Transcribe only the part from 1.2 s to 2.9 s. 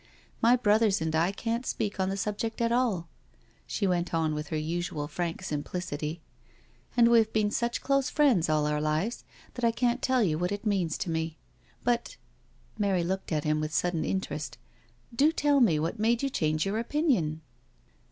can't speak on the subject at